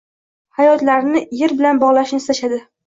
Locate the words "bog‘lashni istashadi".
1.87-2.65